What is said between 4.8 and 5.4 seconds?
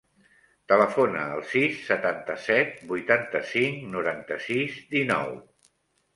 dinou.